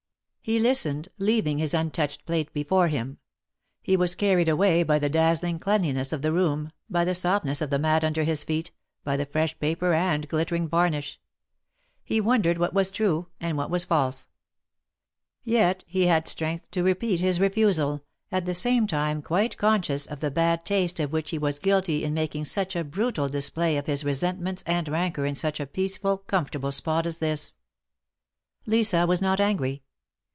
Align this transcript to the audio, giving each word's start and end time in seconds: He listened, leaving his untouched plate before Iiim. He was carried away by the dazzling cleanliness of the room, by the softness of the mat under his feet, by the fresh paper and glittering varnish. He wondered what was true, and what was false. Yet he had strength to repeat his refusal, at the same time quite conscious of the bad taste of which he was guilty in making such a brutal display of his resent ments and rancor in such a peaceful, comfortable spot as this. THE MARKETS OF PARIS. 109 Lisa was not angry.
He 0.43 0.57
listened, 0.59 1.07
leaving 1.19 1.59
his 1.59 1.73
untouched 1.73 2.25
plate 2.25 2.51
before 2.51 2.89
Iiim. 2.89 3.17
He 3.83 3.95
was 3.95 4.15
carried 4.15 4.49
away 4.49 4.81
by 4.81 4.97
the 4.97 5.07
dazzling 5.07 5.59
cleanliness 5.59 6.11
of 6.11 6.23
the 6.23 6.31
room, 6.33 6.71
by 6.89 7.05
the 7.05 7.13
softness 7.15 7.61
of 7.61 7.69
the 7.69 7.77
mat 7.79 8.03
under 8.03 8.23
his 8.23 8.43
feet, 8.43 8.71
by 9.03 9.15
the 9.15 9.27
fresh 9.27 9.57
paper 9.59 9.93
and 9.93 10.27
glittering 10.27 10.67
varnish. 10.67 11.21
He 12.03 12.19
wondered 12.19 12.57
what 12.57 12.73
was 12.73 12.89
true, 12.91 13.27
and 13.39 13.55
what 13.55 13.69
was 13.69 13.85
false. 13.85 14.27
Yet 15.43 15.83
he 15.87 16.07
had 16.07 16.27
strength 16.27 16.69
to 16.71 16.83
repeat 16.83 17.19
his 17.21 17.39
refusal, 17.39 18.03
at 18.31 18.45
the 18.45 18.55
same 18.55 18.87
time 18.87 19.21
quite 19.21 19.57
conscious 19.57 20.07
of 20.07 20.19
the 20.21 20.31
bad 20.31 20.65
taste 20.65 20.99
of 20.99 21.13
which 21.13 21.29
he 21.29 21.37
was 21.37 21.59
guilty 21.59 22.03
in 22.03 22.15
making 22.15 22.45
such 22.45 22.75
a 22.75 22.83
brutal 22.83 23.29
display 23.29 23.77
of 23.77 23.85
his 23.85 24.03
resent 24.03 24.39
ments 24.41 24.63
and 24.65 24.89
rancor 24.89 25.25
in 25.25 25.35
such 25.35 25.59
a 25.59 25.67
peaceful, 25.67 26.17
comfortable 26.17 26.71
spot 26.71 27.05
as 27.05 27.17
this. 27.19 27.55
THE 28.65 28.71
MARKETS 28.77 28.89
OF 28.89 28.91
PARIS. 28.91 28.91
109 29.07 29.07
Lisa 29.07 29.07
was 29.07 29.21
not 29.21 29.39
angry. 29.39 29.83